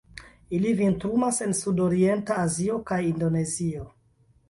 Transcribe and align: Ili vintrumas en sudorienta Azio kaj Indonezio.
Ili 0.59 0.71
vintrumas 0.79 1.41
en 1.47 1.53
sudorienta 1.61 2.41
Azio 2.49 2.83
kaj 2.91 3.01
Indonezio. 3.15 3.91